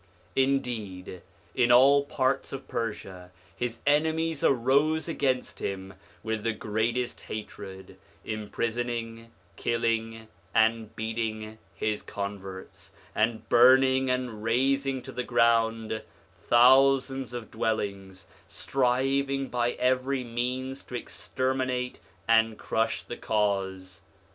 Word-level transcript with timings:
Indeed, 0.35 1.21
in 1.53 1.71
all 1.71 2.05
parts 2.05 2.51
of 2.51 2.67
Persia 2.67 3.29
his 3.55 3.81
enemies 3.85 4.43
arose 4.43 5.07
against 5.07 5.59
him 5.59 5.93
with 6.23 6.43
the 6.43 6.53
greatest 6.53 7.21
hatred, 7.27 7.97
imprisoning, 8.25 9.29
killing, 9.57 10.27
and 10.55 10.95
beating 10.95 11.59
his 11.75 12.01
converts; 12.01 12.93
and 13.13 13.47
burning 13.47 14.09
and 14.09 14.41
razing 14.43 15.03
to 15.03 15.11
the 15.11 15.21
ground 15.21 16.01
thousands 16.41 17.31
of 17.31 17.51
dwellings, 17.51 18.25
striving 18.47 19.49
by 19.49 19.73
every 19.73 20.23
means 20.23 20.83
to 20.85 20.95
exterminate 20.95 21.99
and 22.27 22.57
crush 22.57 23.03
the 23.03 23.17
Cause. 23.17 24.01